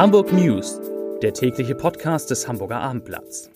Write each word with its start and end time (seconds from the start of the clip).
Hamburg 0.00 0.32
News, 0.32 0.80
der 1.20 1.34
tägliche 1.34 1.74
Podcast 1.74 2.30
des 2.30 2.48
Hamburger 2.48 2.80
Abendblatts. 2.80 3.50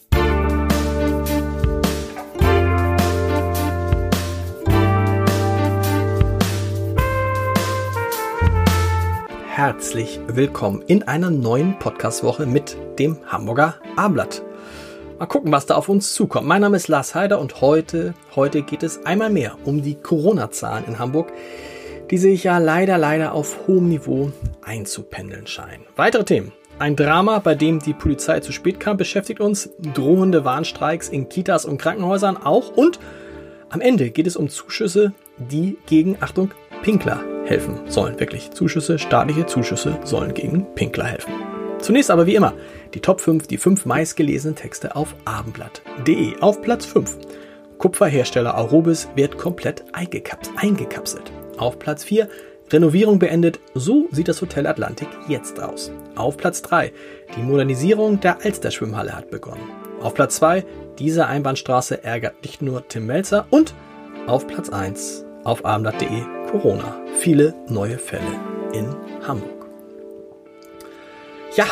Herzlich 9.49 10.21
willkommen 10.27 10.83
in 10.87 11.05
einer 11.05 11.31
neuen 11.31 11.79
Podcastwoche 11.79 12.45
mit 12.45 12.77
dem 12.99 13.17
Hamburger 13.27 13.77
Abendblatt. 13.97 14.43
Mal 15.19 15.25
gucken, 15.25 15.51
was 15.51 15.65
da 15.65 15.77
auf 15.77 15.89
uns 15.89 16.13
zukommt. 16.13 16.47
Mein 16.47 16.61
Name 16.61 16.77
ist 16.77 16.89
Lars 16.89 17.15
Heider 17.15 17.41
und 17.41 17.63
heute, 17.63 18.13
heute 18.37 18.61
geht 18.61 18.83
es 18.83 19.07
einmal 19.07 19.31
mehr 19.31 19.57
um 19.65 19.81
die 19.81 19.95
Corona-Zahlen 19.95 20.85
in 20.89 20.99
Hamburg 20.99 21.33
die 22.11 22.19
sich 22.19 22.45
ja 22.45 22.59
leider, 22.59 22.99
leider 22.99 23.33
auf 23.33 23.67
hohem 23.67 23.89
Niveau 23.89 24.33
einzupendeln 24.63 25.47
scheinen. 25.47 25.85
Weitere 25.97 26.25
Themen. 26.25 26.53
Ein 26.79 26.97
Drama, 26.97 27.39
bei 27.39 27.55
dem 27.55 27.79
die 27.79 27.95
Polizei 27.95 28.41
zu 28.41 28.51
spät 28.51 28.81
kam, 28.81 28.97
beschäftigt 28.97 29.41
uns. 29.41 29.71
Drohende 29.95 30.45
Warnstreiks 30.45 31.09
in 31.09 31.29
Kitas 31.29 31.65
und 31.65 31.79
Krankenhäusern 31.79 32.37
auch. 32.37 32.77
Und 32.77 32.99
am 33.71 33.81
Ende 33.81 34.11
geht 34.11 34.27
es 34.27 34.37
um 34.37 34.49
Zuschüsse, 34.49 35.13
die 35.39 35.79
gegen, 35.87 36.17
Achtung, 36.21 36.51
Pinkler 36.83 37.23
helfen 37.45 37.81
sollen. 37.87 38.19
Wirklich, 38.19 38.51
Zuschüsse, 38.51 38.99
staatliche 38.99 39.47
Zuschüsse 39.47 39.99
sollen 40.05 40.35
gegen 40.35 40.67
Pinkler 40.75 41.05
helfen. 41.05 41.33
Zunächst 41.79 42.11
aber 42.11 42.27
wie 42.27 42.35
immer 42.35 42.55
die 42.95 43.01
Top 43.01 43.21
5, 43.21 43.47
die 43.47 43.59
5 43.59 43.87
meistgelesenen 43.87 44.57
Texte 44.57 44.97
auf 44.97 45.15
abendblatt.de. 45.25 46.41
Auf 46.41 46.63
Platz 46.63 46.87
5. 46.87 47.19
Kupferhersteller 47.79 48.57
Aurobis 48.57 49.09
wird 49.15 49.37
komplett 49.37 49.85
eingekapselt. 49.93 51.33
Auf 51.57 51.79
Platz 51.79 52.05
4 52.05 52.29
Renovierung 52.71 53.19
beendet, 53.19 53.61
so 53.75 54.09
sieht 54.11 54.29
das 54.29 54.41
Hotel 54.41 54.67
Atlantik 54.67 55.09
jetzt 55.29 55.61
aus. 55.61 55.93
Auf 56.17 56.37
Platz 56.37 56.63
3 56.63 56.93
die 57.37 57.43
Modernisierung 57.43 58.21
der 58.21 58.45
Alster 58.45 58.71
Schwimmhalle 58.71 59.15
hat 59.15 59.31
begonnen. 59.31 59.71
Auf 60.01 60.15
Platz 60.15 60.37
2 60.37 60.65
diese 60.99 61.27
Einbahnstraße 61.27 62.03
ärgert 62.03 62.43
nicht 62.43 62.63
nur 62.63 62.89
Tim 62.89 63.07
Melzer 63.07 63.47
und 63.51 63.75
auf 64.27 64.47
Platz 64.47 64.71
1 64.71 65.25
auf 65.45 65.65
abendblatt.de 65.65 66.23
Corona. 66.51 66.97
Viele 67.19 67.55
neue 67.69 67.99
Fälle 67.99 68.23
in 68.73 68.95
Hamburg. 69.27 69.51
Ja, 71.57 71.67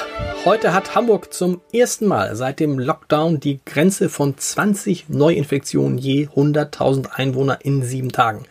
heute 0.45 0.75
hat 0.75 0.95
Hamburg 0.95 1.33
zum 1.33 1.61
ersten 1.73 2.06
Mal 2.06 2.37
seit 2.37 2.61
dem 2.61 2.78
Lockdown 2.78 3.41
die 3.41 3.61
Grenze 3.65 4.09
von 4.09 4.39
20 4.39 5.09
Neuinfektionen 5.09 5.99
je 5.99 6.28
100.000 6.28 7.11
Einwohner 7.11 7.59
in 7.62 7.83
sieben 7.83 8.12
Tagen 8.12 8.45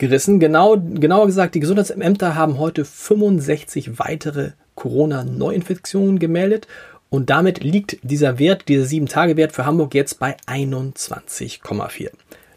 gerissen. 0.00 0.40
Genau, 0.40 0.76
genauer 0.76 1.26
gesagt, 1.26 1.54
die 1.54 1.60
Gesundheitsämter 1.60 2.34
haben 2.34 2.58
heute 2.58 2.84
65 2.84 4.00
weitere 4.00 4.50
Corona-Neuinfektionen 4.74 6.18
gemeldet 6.18 6.66
und 7.08 7.30
damit 7.30 7.62
liegt 7.62 7.98
dieser 8.02 8.38
Wert, 8.38 8.68
dieser 8.68 8.86
7-Tage-Wert 8.86 9.52
für 9.52 9.66
Hamburg 9.66 9.94
jetzt 9.94 10.18
bei 10.18 10.36
21,4. 10.46 12.10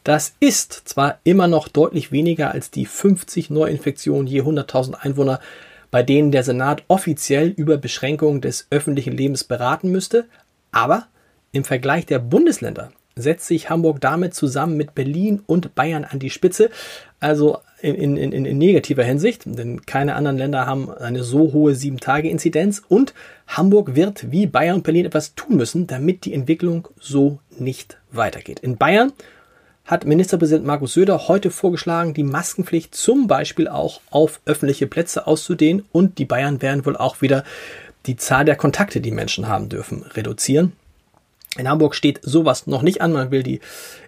Das 0.04 0.34
ist 0.40 0.74
zwar 0.86 1.20
immer 1.24 1.48
noch 1.48 1.68
deutlich 1.68 2.12
weniger 2.12 2.52
als 2.52 2.72
die 2.72 2.86
50 2.86 3.50
Neuinfektionen 3.50 4.28
je 4.28 4.42
100.000 4.42 4.96
Einwohner, 4.96 5.40
bei 5.92 6.04
denen 6.04 6.32
der 6.32 6.44
Senat 6.44 6.84
offiziell 6.88 7.50
über 7.50 7.78
Beschränkungen 7.78 8.42
des 8.42 8.68
öffentlichen 8.70 9.16
Lebens 9.16 9.44
beraten 9.44 9.92
müsste, 9.92 10.26
aber 10.72 11.08
im 11.52 11.64
Vergleich 11.64 12.06
der 12.06 12.20
Bundesländer 12.20 12.92
setzt 13.16 13.48
sich 13.48 13.70
Hamburg 13.70 14.02
damit 14.02 14.34
zusammen 14.34 14.78
mit 14.78 14.96
Berlin 14.96 15.42
und 15.46 15.76
Bayern 15.76 16.04
an 16.04 16.20
die 16.20 16.30
Spitze. 16.30 16.70
Also 17.20 17.60
in, 17.82 17.96
in, 17.96 18.32
in, 18.32 18.46
in 18.46 18.58
negativer 18.58 19.04
Hinsicht, 19.04 19.44
denn 19.46 19.86
keine 19.86 20.16
anderen 20.16 20.38
Länder 20.38 20.66
haben 20.66 20.90
eine 20.90 21.24
so 21.24 21.52
hohe 21.52 21.74
7-Tage-Inzidenz 21.74 22.82
und 22.88 23.14
Hamburg 23.48 23.96
wird 23.96 24.32
wie 24.32 24.48
Bayern 24.48 24.78
und 24.78 24.84
Berlin 24.84 25.06
etwas 25.06 25.36
tun 25.36 25.58
müssen, 25.58 25.86
damit 25.86 26.26
die 26.26 26.34
Entwicklung 26.34 26.88
so 27.00 27.40
nicht 27.60 27.98
weitergeht. 28.12 28.60
In 28.62 28.78
Bayern 28.78 29.12
hat 29.86 30.06
Ministerpräsident 30.06 30.66
Markus 30.66 30.94
Söder 30.94 31.28
heute 31.28 31.52
vorgeschlagen, 31.52 32.14
die 32.14 32.24
Maskenpflicht 32.24 32.96
zum 32.96 33.28
Beispiel 33.28 33.68
auch 33.68 34.00
auf 34.10 34.40
öffentliche 34.46 34.88
Plätze 34.88 35.28
auszudehnen 35.28 35.86
und 35.92 36.20
die 36.20 36.26
Bayern 36.26 36.62
werden 36.62 36.86
wohl 36.86 36.96
auch 36.96 37.22
wieder 37.22 37.44
die 38.06 38.16
Zahl 38.16 38.46
der 38.46 38.56
Kontakte, 38.56 39.02
die 39.02 39.12
Menschen 39.12 39.48
haben 39.48 39.70
dürfen, 39.70 40.04
reduzieren. 40.04 40.74
In 41.58 41.70
Hamburg 41.70 41.94
steht 41.94 42.20
sowas 42.24 42.66
noch 42.66 42.82
nicht 42.82 43.02
an. 43.02 43.14
Man 43.14 43.30
will 43.30 43.44
die 43.44 43.60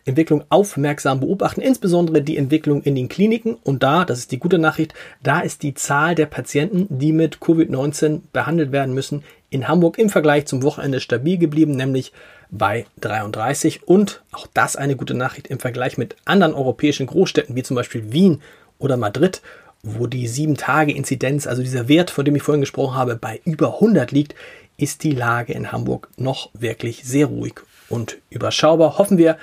Entwicklung 0.03 0.43
aufmerksam 0.49 1.19
beobachten, 1.19 1.61
insbesondere 1.61 2.23
die 2.23 2.37
Entwicklung 2.37 2.81
in 2.81 2.95
den 2.95 3.07
Kliniken. 3.07 3.55
Und 3.63 3.83
da, 3.83 4.03
das 4.03 4.19
ist 4.19 4.31
die 4.31 4.39
gute 4.39 4.57
Nachricht, 4.57 4.95
da 5.21 5.41
ist 5.41 5.61
die 5.61 5.75
Zahl 5.75 6.15
der 6.15 6.25
Patienten, 6.25 6.87
die 6.89 7.11
mit 7.11 7.37
Covid-19 7.37 8.21
behandelt 8.33 8.71
werden 8.71 8.95
müssen, 8.95 9.23
in 9.51 9.67
Hamburg 9.67 9.99
im 9.99 10.09
Vergleich 10.09 10.47
zum 10.47 10.63
Wochenende 10.63 10.99
stabil 10.99 11.37
geblieben, 11.37 11.75
nämlich 11.75 12.13
bei 12.49 12.87
33. 13.01 13.87
Und 13.87 14.23
auch 14.31 14.47
das 14.53 14.75
eine 14.75 14.95
gute 14.95 15.13
Nachricht 15.13 15.47
im 15.47 15.59
Vergleich 15.59 15.97
mit 15.97 16.15
anderen 16.25 16.55
europäischen 16.55 17.05
Großstädten, 17.05 17.55
wie 17.55 17.63
zum 17.63 17.75
Beispiel 17.75 18.11
Wien 18.11 18.41
oder 18.79 18.97
Madrid, 18.97 19.41
wo 19.83 20.07
die 20.07 20.27
7-Tage-Inzidenz, 20.27 21.45
also 21.45 21.61
dieser 21.61 21.87
Wert, 21.87 22.09
von 22.09 22.25
dem 22.25 22.35
ich 22.35 22.41
vorhin 22.41 22.61
gesprochen 22.61 22.95
habe, 22.95 23.15
bei 23.15 23.39
über 23.45 23.75
100 23.75 24.11
liegt, 24.11 24.33
ist 24.77 25.03
die 25.03 25.11
Lage 25.11 25.53
in 25.53 25.71
Hamburg 25.71 26.09
noch 26.17 26.49
wirklich 26.53 27.03
sehr 27.03 27.27
ruhig 27.27 27.55
und 27.89 28.17
überschaubar. 28.29 28.97
Hoffen 28.97 29.17
wir, 29.17 29.37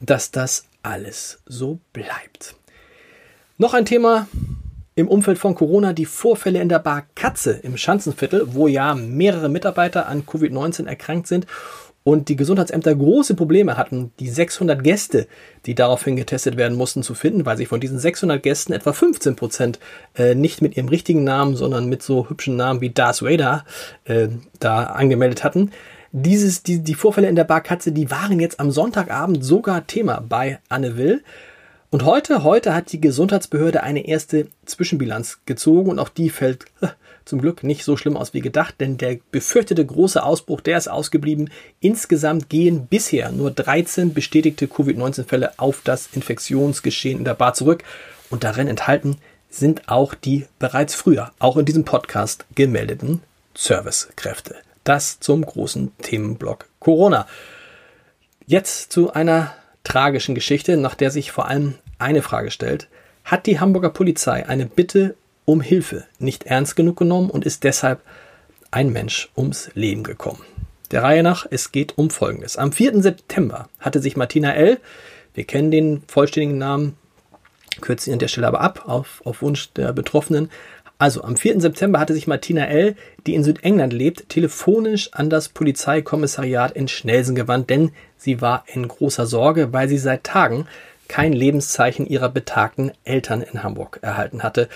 dass 0.00 0.30
das 0.30 0.66
alles 0.82 1.40
so 1.46 1.78
bleibt. 1.92 2.54
Noch 3.56 3.74
ein 3.74 3.84
Thema 3.84 4.28
im 4.94 5.08
Umfeld 5.08 5.38
von 5.38 5.54
Corona, 5.54 5.92
die 5.92 6.06
Vorfälle 6.06 6.60
in 6.60 6.68
der 6.68 6.80
Bar 6.80 7.06
Katze 7.14 7.52
im 7.52 7.76
Schanzenviertel, 7.76 8.54
wo 8.54 8.66
ja 8.66 8.94
mehrere 8.94 9.48
Mitarbeiter 9.48 10.08
an 10.08 10.24
Covid-19 10.24 10.86
erkrankt 10.86 11.28
sind 11.28 11.46
und 12.08 12.30
die 12.30 12.36
Gesundheitsämter 12.36 12.94
große 12.94 13.34
Probleme 13.34 13.76
hatten, 13.76 14.12
die 14.18 14.30
600 14.30 14.82
Gäste, 14.82 15.26
die 15.66 15.74
daraufhin 15.74 16.16
getestet 16.16 16.56
werden 16.56 16.74
mussten, 16.74 17.02
zu 17.02 17.12
finden, 17.12 17.44
weil 17.44 17.58
sich 17.58 17.68
von 17.68 17.80
diesen 17.80 17.98
600 17.98 18.42
Gästen 18.42 18.72
etwa 18.72 18.94
15 18.94 19.36
Prozent 19.36 19.78
äh, 20.16 20.34
nicht 20.34 20.62
mit 20.62 20.74
ihrem 20.74 20.88
richtigen 20.88 21.22
Namen, 21.22 21.54
sondern 21.54 21.86
mit 21.86 22.02
so 22.02 22.30
hübschen 22.30 22.56
Namen 22.56 22.80
wie 22.80 22.88
Darth 22.88 23.20
Vader 23.20 23.66
äh, 24.06 24.28
da 24.58 24.84
angemeldet 24.84 25.44
hatten. 25.44 25.70
Dieses, 26.12 26.62
die, 26.62 26.78
die 26.78 26.94
Vorfälle 26.94 27.28
in 27.28 27.36
der 27.36 27.44
Bar 27.44 27.60
Katze, 27.60 27.92
die 27.92 28.10
waren 28.10 28.40
jetzt 28.40 28.58
am 28.58 28.70
Sonntagabend 28.70 29.44
sogar 29.44 29.86
Thema 29.86 30.24
bei 30.26 30.60
Anne 30.70 30.96
Will. 30.96 31.22
Und 31.90 32.04
heute, 32.04 32.42
heute 32.42 32.74
hat 32.74 32.92
die 32.92 33.00
Gesundheitsbehörde 33.00 33.82
eine 33.82 34.06
erste 34.06 34.48
Zwischenbilanz 34.66 35.38
gezogen 35.46 35.90
und 35.90 35.98
auch 35.98 36.10
die 36.10 36.28
fällt 36.28 36.66
zum 37.24 37.40
Glück 37.40 37.62
nicht 37.62 37.82
so 37.82 37.96
schlimm 37.96 38.16
aus 38.16 38.34
wie 38.34 38.42
gedacht, 38.42 38.74
denn 38.78 38.98
der 38.98 39.18
befürchtete 39.30 39.84
große 39.84 40.22
Ausbruch, 40.22 40.60
der 40.60 40.76
ist 40.76 40.88
ausgeblieben. 40.88 41.50
Insgesamt 41.80 42.50
gehen 42.50 42.86
bisher 42.88 43.32
nur 43.32 43.50
13 43.50 44.12
bestätigte 44.12 44.68
Covid-19-Fälle 44.68 45.58
auf 45.58 45.80
das 45.82 46.10
Infektionsgeschehen 46.12 47.20
in 47.20 47.24
der 47.24 47.34
Bar 47.34 47.54
zurück 47.54 47.84
und 48.28 48.44
darin 48.44 48.68
enthalten 48.68 49.16
sind 49.48 49.88
auch 49.88 50.12
die 50.12 50.44
bereits 50.58 50.94
früher, 50.94 51.32
auch 51.38 51.56
in 51.56 51.64
diesem 51.64 51.86
Podcast 51.86 52.44
gemeldeten 52.54 53.22
Servicekräfte. 53.54 54.56
Das 54.84 55.20
zum 55.20 55.44
großen 55.44 55.96
Themenblock 56.02 56.66
Corona. 56.80 57.26
Jetzt 58.46 58.92
zu 58.92 59.12
einer 59.12 59.54
tragischen 59.84 60.34
Geschichte, 60.34 60.76
nach 60.76 60.94
der 60.94 61.10
sich 61.10 61.32
vor 61.32 61.48
allem 61.48 61.74
eine 61.98 62.22
Frage 62.22 62.50
stellt. 62.50 62.88
Hat 63.24 63.46
die 63.46 63.60
Hamburger 63.60 63.90
Polizei 63.90 64.46
eine 64.48 64.66
Bitte 64.66 65.14
um 65.44 65.60
Hilfe 65.60 66.04
nicht 66.18 66.44
ernst 66.44 66.76
genug 66.76 66.96
genommen 66.96 67.30
und 67.30 67.46
ist 67.46 67.64
deshalb 67.64 68.02
ein 68.70 68.92
Mensch 68.92 69.30
ums 69.36 69.70
Leben 69.74 70.02
gekommen. 70.02 70.44
Der 70.90 71.02
Reihe 71.02 71.22
nach, 71.22 71.46
es 71.50 71.72
geht 71.72 71.96
um 71.96 72.10
Folgendes. 72.10 72.56
Am 72.56 72.72
4. 72.72 73.02
September 73.02 73.68
hatte 73.78 74.00
sich 74.00 74.16
Martina 74.16 74.54
L., 74.54 74.78
wir 75.34 75.44
kennen 75.44 75.70
den 75.70 76.02
vollständigen 76.08 76.58
Namen, 76.58 76.96
kürze 77.80 78.10
ihn 78.10 78.14
an 78.14 78.18
der 78.18 78.28
Stelle 78.28 78.48
aber 78.48 78.60
ab, 78.60 78.84
auf, 78.86 79.22
auf 79.24 79.40
Wunsch 79.42 79.72
der 79.74 79.92
Betroffenen. 79.92 80.50
Also 80.98 81.22
am 81.22 81.36
4. 81.36 81.60
September 81.60 82.00
hatte 82.00 82.14
sich 82.14 82.26
Martina 82.26 82.66
L., 82.66 82.96
die 83.26 83.34
in 83.34 83.44
Südengland 83.44 83.92
lebt, 83.92 84.28
telefonisch 84.28 85.10
an 85.12 85.30
das 85.30 85.48
Polizeikommissariat 85.48 86.72
in 86.72 86.88
Schnelsen 86.88 87.36
gewandt, 87.36 87.70
denn 87.70 87.92
sie 88.18 88.40
war 88.40 88.64
in 88.66 88.86
großer 88.86 89.26
Sorge, 89.26 89.72
weil 89.72 89.88
sie 89.88 89.98
seit 89.98 90.24
Tagen 90.24 90.66
kein 91.08 91.32
Lebenszeichen 91.32 92.06
ihrer 92.06 92.28
betagten 92.28 92.92
Eltern 93.04 93.40
in 93.40 93.62
Hamburg 93.62 93.98
erhalten 94.02 94.42
hatte 94.42 94.68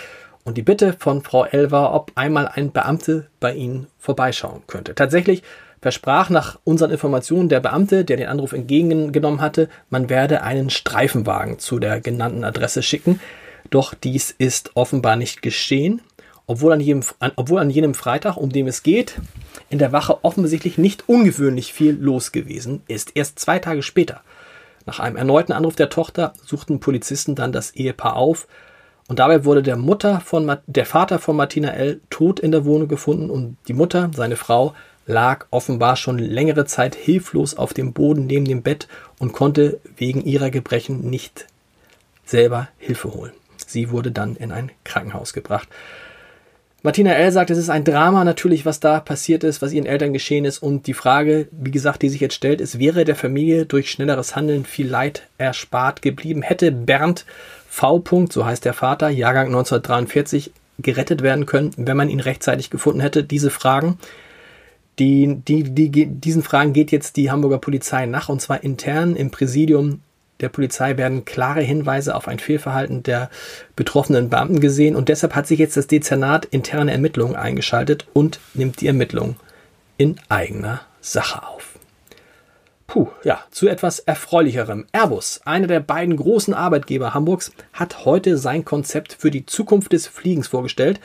und 0.44 0.56
die 0.56 0.62
Bitte 0.62 0.94
von 0.98 1.22
Frau 1.22 1.44
L 1.44 1.70
war, 1.70 1.94
ob 1.94 2.12
einmal 2.14 2.48
ein 2.48 2.72
Beamte 2.72 3.28
bei 3.38 3.54
Ihnen 3.54 3.86
vorbeischauen 3.98 4.62
könnte. 4.66 4.94
Tatsächlich 4.94 5.42
versprach 5.80 6.30
nach 6.30 6.58
unseren 6.64 6.90
Informationen 6.90 7.48
der 7.48 7.60
Beamte, 7.60 8.04
der 8.04 8.16
den 8.16 8.28
Anruf 8.28 8.52
entgegengenommen 8.52 9.40
hatte, 9.40 9.68
man 9.90 10.08
werde 10.08 10.42
einen 10.42 10.70
Streifenwagen 10.70 11.58
zu 11.58 11.78
der 11.78 12.00
genannten 12.00 12.44
Adresse 12.44 12.82
schicken. 12.82 13.20
Doch 13.70 13.94
dies 13.94 14.30
ist 14.36 14.72
offenbar 14.74 15.16
nicht 15.16 15.42
geschehen, 15.42 16.00
obwohl 16.46 16.72
an, 16.72 16.80
jedem, 16.80 17.02
obwohl 17.36 17.60
an 17.60 17.70
jenem 17.70 17.94
Freitag, 17.94 18.36
um 18.36 18.50
dem 18.50 18.66
es 18.66 18.82
geht, 18.82 19.16
in 19.70 19.78
der 19.78 19.92
Wache 19.92 20.24
offensichtlich 20.24 20.78
nicht 20.78 21.08
ungewöhnlich 21.08 21.72
viel 21.72 21.96
los 21.98 22.32
gewesen 22.32 22.82
ist. 22.88 23.16
Erst 23.16 23.38
zwei 23.38 23.58
Tage 23.58 23.82
später, 23.82 24.20
nach 24.86 25.00
einem 25.00 25.16
erneuten 25.16 25.52
Anruf 25.52 25.76
der 25.76 25.88
Tochter, 25.88 26.32
suchten 26.44 26.80
Polizisten 26.80 27.34
dann 27.34 27.52
das 27.52 27.70
Ehepaar 27.72 28.16
auf 28.16 28.48
Und 29.08 29.18
dabei 29.18 29.44
wurde 29.44 29.62
der 29.62 29.76
Mutter 29.76 30.20
von 30.20 30.56
der 30.66 30.86
Vater 30.86 31.18
von 31.18 31.36
Martina 31.36 31.70
L. 31.70 32.00
tot 32.10 32.40
in 32.40 32.52
der 32.52 32.64
Wohnung 32.64 32.88
gefunden 32.88 33.30
und 33.30 33.56
die 33.68 33.74
Mutter, 33.74 34.10
seine 34.14 34.36
Frau, 34.36 34.74
lag 35.06 35.46
offenbar 35.50 35.96
schon 35.96 36.18
längere 36.18 36.64
Zeit 36.64 36.94
hilflos 36.94 37.56
auf 37.56 37.74
dem 37.74 37.92
Boden 37.92 38.26
neben 38.26 38.44
dem 38.44 38.62
Bett 38.62 38.88
und 39.18 39.32
konnte 39.32 39.80
wegen 39.96 40.24
ihrer 40.24 40.50
Gebrechen 40.50 41.08
nicht 41.10 41.46
selber 42.24 42.68
Hilfe 42.78 43.12
holen. 43.12 43.32
Sie 43.66 43.90
wurde 43.90 44.12
dann 44.12 44.36
in 44.36 44.52
ein 44.52 44.70
Krankenhaus 44.84 45.32
gebracht. 45.32 45.68
Martina 46.84 47.12
L. 47.12 47.30
sagt, 47.30 47.50
es 47.50 47.58
ist 47.58 47.70
ein 47.70 47.84
Drama 47.84 48.24
natürlich, 48.24 48.66
was 48.66 48.80
da 48.80 48.98
passiert 48.98 49.44
ist, 49.44 49.62
was 49.62 49.72
ihren 49.72 49.86
Eltern 49.86 50.12
geschehen 50.12 50.44
ist. 50.44 50.58
Und 50.58 50.88
die 50.88 50.94
Frage, 50.94 51.46
wie 51.52 51.70
gesagt, 51.70 52.02
die 52.02 52.08
sich 52.08 52.20
jetzt 52.20 52.34
stellt, 52.34 52.60
ist, 52.60 52.80
wäre 52.80 53.04
der 53.04 53.14
Familie 53.14 53.66
durch 53.66 53.88
schnelleres 53.88 54.34
Handeln 54.34 54.64
viel 54.64 54.88
Leid 54.88 55.28
erspart 55.38 56.02
geblieben? 56.02 56.42
Hätte 56.42 56.72
Bernd 56.72 57.24
V. 57.68 58.02
so 58.30 58.44
heißt 58.44 58.64
der 58.64 58.74
Vater, 58.74 59.10
Jahrgang 59.10 59.46
1943, 59.46 60.50
gerettet 60.78 61.22
werden 61.22 61.46
können, 61.46 61.70
wenn 61.76 61.96
man 61.96 62.08
ihn 62.08 62.18
rechtzeitig 62.18 62.68
gefunden 62.68 63.00
hätte? 63.00 63.22
Diese 63.22 63.50
Fragen, 63.50 63.98
die, 64.98 65.36
die, 65.36 65.62
die, 65.62 66.06
diesen 66.06 66.42
Fragen 66.42 66.72
geht 66.72 66.90
jetzt 66.90 67.16
die 67.16 67.30
Hamburger 67.30 67.58
Polizei 67.58 68.06
nach, 68.06 68.28
und 68.28 68.42
zwar 68.42 68.64
intern 68.64 69.14
im 69.14 69.30
Präsidium 69.30 70.00
der 70.42 70.48
Polizei 70.48 70.96
werden 70.96 71.24
klare 71.24 71.62
Hinweise 71.62 72.14
auf 72.14 72.28
ein 72.28 72.38
Fehlverhalten 72.38 73.02
der 73.02 73.30
betroffenen 73.76 74.28
Beamten 74.28 74.60
gesehen 74.60 74.96
und 74.96 75.08
deshalb 75.08 75.34
hat 75.34 75.46
sich 75.46 75.58
jetzt 75.58 75.76
das 75.76 75.86
Dezernat 75.86 76.44
interne 76.46 76.92
Ermittlungen 76.92 77.36
eingeschaltet 77.36 78.06
und 78.12 78.40
nimmt 78.52 78.80
die 78.80 78.88
Ermittlungen 78.88 79.36
in 79.96 80.16
eigener 80.28 80.80
Sache 81.00 81.46
auf. 81.46 81.78
Puh, 82.86 83.08
ja, 83.24 83.42
zu 83.50 83.68
etwas 83.68 84.00
erfreulicherem. 84.00 84.84
Airbus, 84.92 85.40
einer 85.46 85.66
der 85.66 85.80
beiden 85.80 86.16
großen 86.16 86.52
Arbeitgeber 86.52 87.14
Hamburgs, 87.14 87.52
hat 87.72 88.04
heute 88.04 88.36
sein 88.36 88.66
Konzept 88.66 89.16
für 89.18 89.30
die 89.30 89.46
Zukunft 89.46 89.94
des 89.94 90.06
Fliegens 90.06 90.48
vorgestellt 90.48 91.00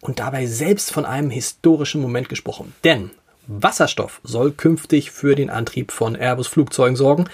und 0.00 0.18
dabei 0.18 0.46
selbst 0.46 0.92
von 0.92 1.04
einem 1.04 1.30
historischen 1.30 2.00
Moment 2.00 2.28
gesprochen. 2.28 2.74
Denn 2.82 3.10
Wasserstoff 3.46 4.20
soll 4.24 4.52
künftig 4.52 5.10
für 5.10 5.34
den 5.34 5.50
Antrieb 5.50 5.92
von 5.92 6.16
Airbus 6.16 6.48
Flugzeugen 6.48 6.96
sorgen 6.96 7.26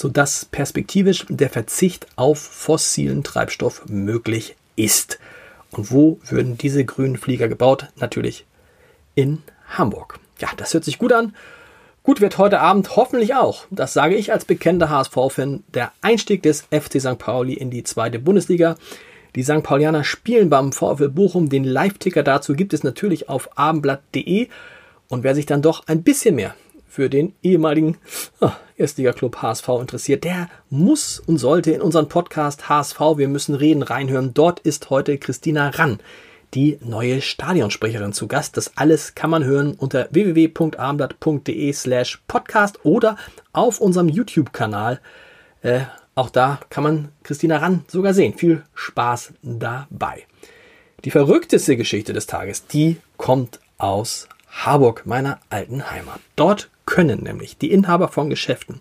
sodass 0.00 0.46
perspektivisch 0.46 1.26
der 1.28 1.50
Verzicht 1.50 2.06
auf 2.16 2.38
fossilen 2.38 3.22
Treibstoff 3.22 3.82
möglich 3.86 4.56
ist. 4.74 5.18
Und 5.72 5.92
wo 5.92 6.18
würden 6.26 6.56
diese 6.56 6.86
grünen 6.86 7.18
Flieger 7.18 7.48
gebaut? 7.48 7.88
Natürlich 7.96 8.46
in 9.14 9.42
Hamburg. 9.68 10.18
Ja, 10.38 10.48
das 10.56 10.72
hört 10.72 10.86
sich 10.86 10.98
gut 10.98 11.12
an. 11.12 11.34
Gut 12.02 12.22
wird 12.22 12.38
heute 12.38 12.60
Abend 12.60 12.96
hoffentlich 12.96 13.34
auch, 13.34 13.66
das 13.70 13.92
sage 13.92 14.14
ich 14.14 14.32
als 14.32 14.46
bekennender 14.46 14.88
HSV-Fan, 14.88 15.64
der 15.74 15.92
Einstieg 16.00 16.42
des 16.42 16.62
FC 16.70 16.98
St. 16.98 17.18
Pauli 17.18 17.52
in 17.52 17.68
die 17.68 17.84
zweite 17.84 18.18
Bundesliga. 18.18 18.76
Die 19.34 19.42
St. 19.42 19.62
Paulianer 19.62 20.02
spielen 20.02 20.48
beim 20.48 20.72
VfL 20.72 21.10
Bochum. 21.10 21.50
Den 21.50 21.64
Live-Ticker 21.64 22.22
dazu 22.22 22.54
gibt 22.54 22.72
es 22.72 22.84
natürlich 22.84 23.28
auf 23.28 23.58
abendblatt.de. 23.58 24.48
Und 25.08 25.24
wer 25.24 25.34
sich 25.34 25.44
dann 25.44 25.60
doch 25.60 25.86
ein 25.88 26.02
bisschen 26.02 26.36
mehr 26.36 26.54
für 26.90 27.08
den 27.08 27.34
ehemaligen 27.42 27.96
oh, 28.40 28.50
Erstliga-Club 28.76 29.36
HSV 29.36 29.68
interessiert, 29.80 30.24
der 30.24 30.50
muss 30.68 31.20
und 31.20 31.38
sollte 31.38 31.70
in 31.70 31.80
unseren 31.80 32.08
Podcast 32.08 32.68
HSV 32.68 32.98
Wir 33.16 33.28
müssen 33.28 33.54
reden 33.54 33.82
reinhören. 33.82 34.34
Dort 34.34 34.60
ist 34.60 34.90
heute 34.90 35.16
Christina 35.16 35.68
Rann, 35.68 36.00
die 36.52 36.78
neue 36.82 37.22
Stadionsprecherin 37.22 38.12
zu 38.12 38.26
Gast. 38.26 38.56
Das 38.56 38.76
alles 38.76 39.14
kann 39.14 39.30
man 39.30 39.44
hören 39.44 39.74
unter 39.74 40.08
www.abendblatt.de 40.10 41.72
slash 41.72 42.22
podcast 42.26 42.84
oder 42.84 43.16
auf 43.52 43.80
unserem 43.80 44.08
YouTube-Kanal. 44.08 45.00
Äh, 45.62 45.82
auch 46.16 46.30
da 46.30 46.58
kann 46.70 46.82
man 46.82 47.08
Christina 47.22 47.58
Rann 47.58 47.84
sogar 47.86 48.14
sehen. 48.14 48.34
Viel 48.34 48.64
Spaß 48.74 49.34
dabei. 49.42 50.26
Die 51.04 51.12
verrückteste 51.12 51.76
Geschichte 51.76 52.12
des 52.12 52.26
Tages, 52.26 52.66
die 52.66 52.96
kommt 53.16 53.60
aus 53.78 54.28
Harburg, 54.50 55.06
meiner 55.06 55.38
alten 55.48 55.90
Heimat. 55.90 56.20
Dort 56.36 56.68
können 56.90 57.22
nämlich 57.22 57.56
die 57.56 57.70
Inhaber 57.70 58.08
von 58.08 58.28
Geschäften 58.28 58.80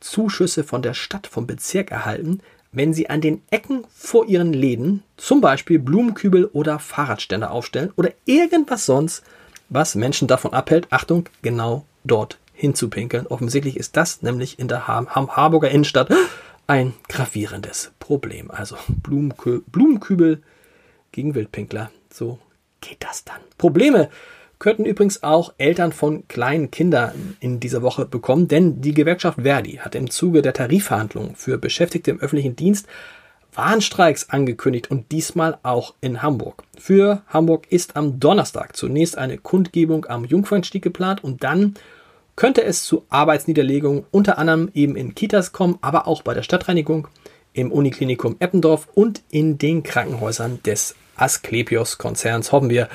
Zuschüsse 0.00 0.64
von 0.64 0.82
der 0.82 0.94
Stadt, 0.94 1.26
vom 1.26 1.46
Bezirk 1.46 1.90
erhalten, 1.90 2.40
wenn 2.72 2.92
sie 2.92 3.08
an 3.08 3.20
den 3.20 3.42
Ecken 3.50 3.84
vor 3.94 4.26
ihren 4.26 4.52
Läden 4.52 5.02
zum 5.16 5.40
Beispiel 5.40 5.78
Blumenkübel 5.78 6.46
oder 6.46 6.78
Fahrradständer 6.78 7.50
aufstellen 7.50 7.92
oder 7.96 8.10
irgendwas 8.24 8.86
sonst, 8.86 9.22
was 9.68 9.94
Menschen 9.94 10.28
davon 10.28 10.52
abhält, 10.52 10.88
Achtung, 10.90 11.28
genau 11.42 11.84
dort 12.04 12.38
hinzupinkeln. 12.52 13.26
Offensichtlich 13.26 13.76
ist 13.76 13.96
das 13.96 14.22
nämlich 14.22 14.58
in 14.58 14.68
der 14.68 14.88
Harburger 14.88 15.70
Innenstadt 15.70 16.10
ein 16.66 16.94
gravierendes 17.08 17.92
Problem. 17.98 18.50
Also 18.50 18.76
Blumenkü 18.88 19.62
Blumenkübel 19.66 20.42
gegen 21.12 21.34
Wildpinkler. 21.34 21.90
So 22.10 22.38
geht 22.80 22.98
das 23.00 23.24
dann. 23.24 23.40
Probleme 23.58 24.10
könnten 24.64 24.86
übrigens 24.86 25.22
auch 25.22 25.52
Eltern 25.58 25.92
von 25.92 26.26
kleinen 26.26 26.70
Kindern 26.70 27.36
in 27.38 27.60
dieser 27.60 27.82
Woche 27.82 28.06
bekommen, 28.06 28.48
denn 28.48 28.80
die 28.80 28.94
Gewerkschaft 28.94 29.42
Verdi 29.42 29.72
hat 29.72 29.94
im 29.94 30.08
Zuge 30.08 30.40
der 30.40 30.54
Tarifverhandlungen 30.54 31.36
für 31.36 31.58
Beschäftigte 31.58 32.10
im 32.10 32.18
öffentlichen 32.18 32.56
Dienst 32.56 32.86
Warnstreiks 33.52 34.30
angekündigt 34.30 34.90
und 34.90 35.12
diesmal 35.12 35.58
auch 35.64 35.92
in 36.00 36.22
Hamburg. 36.22 36.62
Für 36.78 37.20
Hamburg 37.26 37.66
ist 37.70 37.94
am 37.94 38.18
Donnerstag 38.18 38.74
zunächst 38.74 39.18
eine 39.18 39.36
Kundgebung 39.36 40.06
am 40.06 40.24
Jungfernstieg 40.24 40.80
geplant 40.80 41.22
und 41.22 41.44
dann 41.44 41.74
könnte 42.34 42.64
es 42.64 42.84
zu 42.84 43.04
Arbeitsniederlegungen 43.10 44.06
unter 44.12 44.38
anderem 44.38 44.70
eben 44.72 44.96
in 44.96 45.14
Kitas 45.14 45.52
kommen, 45.52 45.76
aber 45.82 46.08
auch 46.08 46.22
bei 46.22 46.32
der 46.32 46.42
Stadtreinigung, 46.42 47.06
im 47.52 47.70
Uniklinikum 47.70 48.36
Eppendorf 48.38 48.88
und 48.94 49.22
in 49.30 49.58
den 49.58 49.82
Krankenhäusern 49.82 50.60
des 50.62 50.94
Asklepios-Konzerns. 51.16 52.50
Hoffen 52.50 52.70
wir, 52.70 52.88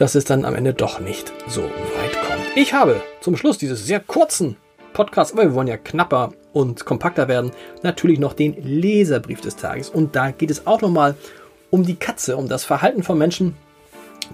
dass 0.00 0.14
es 0.14 0.24
dann 0.24 0.46
am 0.46 0.54
Ende 0.54 0.72
doch 0.72 0.98
nicht 0.98 1.30
so 1.46 1.62
weit 1.62 2.26
kommt. 2.26 2.40
Ich 2.56 2.72
habe 2.72 3.02
zum 3.20 3.36
Schluss 3.36 3.58
dieses 3.58 3.84
sehr 3.84 4.00
kurzen 4.00 4.56
Podcasts, 4.94 5.34
aber 5.34 5.42
wir 5.42 5.54
wollen 5.54 5.68
ja 5.68 5.76
knapper 5.76 6.32
und 6.54 6.86
kompakter 6.86 7.28
werden, 7.28 7.52
natürlich 7.82 8.18
noch 8.18 8.32
den 8.32 8.56
Leserbrief 8.62 9.42
des 9.42 9.56
Tages. 9.56 9.90
Und 9.90 10.16
da 10.16 10.30
geht 10.30 10.50
es 10.50 10.66
auch 10.66 10.80
nochmal 10.80 11.16
um 11.68 11.84
die 11.84 11.96
Katze, 11.96 12.38
um 12.38 12.48
das 12.48 12.64
Verhalten 12.64 13.02
von 13.02 13.18
Menschen, 13.18 13.54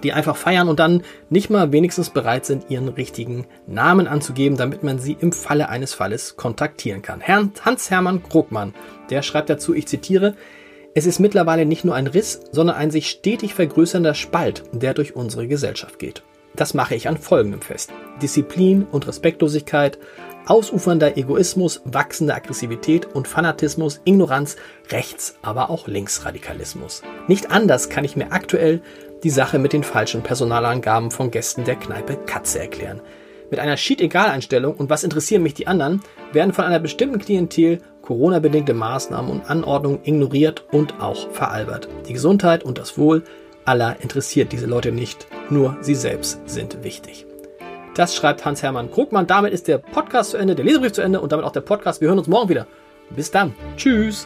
die 0.03 0.13
einfach 0.13 0.37
feiern 0.37 0.69
und 0.69 0.79
dann 0.79 1.03
nicht 1.29 1.49
mal 1.49 1.73
wenigstens 1.73 2.11
bereit 2.11 2.45
sind, 2.45 2.69
ihren 2.69 2.87
richtigen 2.87 3.45
Namen 3.67 4.07
anzugeben, 4.07 4.57
damit 4.57 4.83
man 4.83 4.99
sie 4.99 5.17
im 5.19 5.33
Falle 5.33 5.67
eines 5.67 5.93
Falles 5.93 6.37
kontaktieren 6.37 7.01
kann. 7.01 7.19
Herrn 7.19 7.51
Hans-Hermann 7.61 8.23
Krugmann, 8.23 8.73
der 9.09 9.21
schreibt 9.21 9.49
dazu, 9.49 9.73
ich 9.73 9.87
zitiere, 9.87 10.35
es 10.97 11.05
ist 11.05 11.19
mittlerweile 11.19 11.67
nicht 11.67 11.85
nur 11.85 11.93
ein 11.93 12.07
Riss, 12.07 12.41
sondern 12.51 12.75
ein 12.75 12.89
sich 12.89 13.07
stetig 13.07 13.53
vergrößernder 13.53 14.15
Spalt, 14.15 14.63
der 14.71 14.95
durch 14.95 15.15
unsere 15.15 15.47
Gesellschaft 15.47 15.99
geht. 15.99 16.23
Das 16.55 16.73
mache 16.73 16.95
ich 16.95 17.07
an 17.07 17.17
folgendem 17.17 17.61
fest. 17.61 17.91
Disziplin 18.19 18.87
und 18.91 19.07
Respektlosigkeit, 19.07 19.99
ausufernder 20.47 21.15
Egoismus, 21.15 21.81
wachsende 21.85 22.33
Aggressivität 22.33 23.13
und 23.13 23.27
Fanatismus, 23.27 24.01
Ignoranz, 24.05 24.55
Rechts-, 24.89 25.35
aber 25.43 25.69
auch 25.69 25.87
Linksradikalismus. 25.87 27.03
Nicht 27.27 27.51
anders 27.51 27.89
kann 27.89 28.03
ich 28.03 28.15
mir 28.15 28.31
aktuell 28.31 28.81
die 29.21 29.29
Sache 29.29 29.59
mit 29.59 29.73
den 29.73 29.83
falschen 29.83 30.23
Personalangaben 30.23 31.11
von 31.11 31.29
Gästen 31.29 31.63
der 31.63 31.75
Kneipe 31.75 32.17
Katze 32.25 32.57
erklären. 32.57 33.01
Mit 33.51 33.59
einer 33.59 33.77
Sheet-Egal-Einstellung 33.77 34.73
und 34.73 34.89
was 34.89 35.03
interessieren 35.03 35.43
mich 35.43 35.53
die 35.53 35.67
anderen, 35.67 36.01
werden 36.33 36.53
von 36.53 36.65
einer 36.65 36.79
bestimmten 36.79 37.19
Klientel 37.19 37.81
Corona-bedingte 38.07 38.73
Maßnahmen 38.73 39.29
und 39.29 39.49
Anordnungen 39.49 39.99
ignoriert 40.03 40.63
und 40.71 41.01
auch 41.01 41.29
veralbert. 41.31 41.89
Die 42.07 42.13
Gesundheit 42.13 42.63
und 42.63 42.77
das 42.77 42.97
Wohl 42.97 43.23
aller 43.65 43.97
interessiert 43.99 44.53
diese 44.53 44.65
Leute 44.65 44.93
nicht, 44.93 45.27
nur 45.49 45.75
sie 45.81 45.93
selbst 45.93 46.39
sind 46.45 46.85
wichtig. 46.85 47.25
Das 47.95 48.15
schreibt 48.15 48.45
Hans-Hermann 48.45 48.91
Krugmann. 48.91 49.27
Damit 49.27 49.51
ist 49.51 49.67
der 49.67 49.79
Podcast 49.79 50.31
zu 50.31 50.37
Ende, 50.37 50.55
der 50.55 50.63
Lesebrief 50.63 50.93
zu 50.93 51.01
Ende 51.01 51.19
und 51.19 51.33
damit 51.33 51.45
auch 51.45 51.51
der 51.51 51.61
Podcast. 51.61 51.99
Wir 51.99 52.07
hören 52.07 52.19
uns 52.19 52.29
morgen 52.29 52.47
wieder. 52.47 52.65
Bis 53.09 53.29
dann. 53.29 53.53
Tschüss. 53.75 54.25